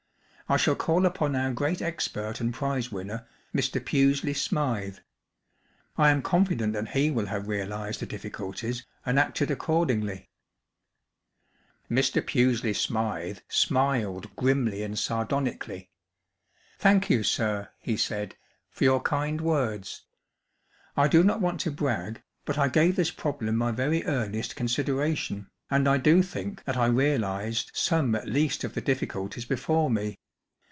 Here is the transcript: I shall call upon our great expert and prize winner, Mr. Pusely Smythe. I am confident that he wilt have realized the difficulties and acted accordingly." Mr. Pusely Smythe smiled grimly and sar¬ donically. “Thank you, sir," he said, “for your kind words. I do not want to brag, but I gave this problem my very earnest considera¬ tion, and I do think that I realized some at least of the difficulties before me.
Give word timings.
I 0.49 0.57
shall 0.57 0.75
call 0.75 1.05
upon 1.05 1.33
our 1.33 1.53
great 1.53 1.81
expert 1.81 2.41
and 2.41 2.53
prize 2.53 2.91
winner, 2.91 3.25
Mr. 3.55 3.79
Pusely 3.79 4.33
Smythe. 4.33 4.97
I 5.97 6.09
am 6.09 6.21
confident 6.21 6.73
that 6.73 6.89
he 6.89 7.09
wilt 7.09 7.29
have 7.29 7.47
realized 7.47 8.01
the 8.01 8.05
difficulties 8.05 8.85
and 9.05 9.17
acted 9.17 9.49
accordingly." 9.49 10.27
Mr. 11.89 12.21
Pusely 12.21 12.73
Smythe 12.73 13.37
smiled 13.47 14.35
grimly 14.35 14.83
and 14.83 14.95
sar¬ 14.95 15.25
donically. 15.29 15.87
“Thank 16.79 17.09
you, 17.09 17.23
sir," 17.23 17.69
he 17.79 17.95
said, 17.95 18.35
“for 18.71 18.83
your 18.83 18.99
kind 19.01 19.39
words. 19.39 20.03
I 20.97 21.07
do 21.07 21.23
not 21.23 21.39
want 21.39 21.61
to 21.61 21.71
brag, 21.71 22.23
but 22.43 22.57
I 22.57 22.67
gave 22.67 22.97
this 22.97 23.11
problem 23.11 23.55
my 23.55 23.71
very 23.71 24.03
earnest 24.03 24.57
considera¬ 24.57 25.15
tion, 25.15 25.49
and 25.69 25.87
I 25.87 25.95
do 25.97 26.21
think 26.21 26.61
that 26.65 26.75
I 26.75 26.87
realized 26.87 27.71
some 27.73 28.15
at 28.15 28.27
least 28.27 28.65
of 28.65 28.73
the 28.73 28.81
difficulties 28.81 29.45
before 29.45 29.89
me. 29.89 30.17